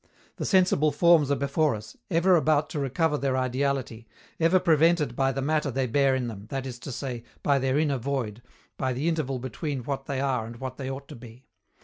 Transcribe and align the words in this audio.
The 0.37 0.45
sensible 0.47 0.91
forms 0.91 1.29
are 1.29 1.35
before 1.35 1.75
us, 1.75 1.95
ever 2.09 2.35
about 2.35 2.71
to 2.71 2.79
recover 2.79 3.19
their 3.19 3.37
ideality, 3.37 4.07
ever 4.39 4.59
prevented 4.59 5.15
by 5.15 5.31
the 5.31 5.43
matter 5.43 5.69
they 5.69 5.85
bear 5.85 6.15
in 6.15 6.25
them, 6.27 6.47
that 6.49 6.65
is 6.65 6.79
to 6.79 6.91
say, 6.91 7.23
by 7.43 7.59
their 7.59 7.77
inner 7.77 7.99
void, 7.99 8.41
by 8.77 8.93
the 8.93 9.07
interval 9.07 9.37
between 9.37 9.83
what 9.83 10.07
they 10.07 10.19
are 10.19 10.47
and 10.47 10.55
what 10.57 10.77
they 10.77 10.89
ought 10.89 11.07
to 11.09 11.15
be. 11.15 11.45